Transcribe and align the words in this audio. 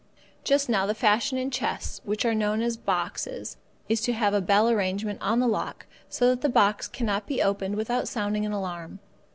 Just 0.43 0.67
now 0.67 0.87
the 0.87 0.95
fashion 0.95 1.37
in 1.37 1.51
chests, 1.51 2.01
which 2.03 2.25
are 2.25 2.33
known 2.33 2.63
as 2.63 2.75
boxes, 2.75 3.57
is 3.87 4.01
to 4.01 4.13
have 4.13 4.33
a 4.33 4.41
bell 4.41 4.67
arrangement 4.67 5.21
on 5.21 5.39
the 5.39 5.47
lock 5.47 5.85
so 6.09 6.29
that 6.29 6.41
the 6.41 6.49
box 6.49 6.87
cannot 6.87 7.27
be 7.27 7.39
opened 7.39 7.75
without 7.75 8.07
sounding 8.07 8.43
an 8.43 8.51
alarm. 8.51 8.97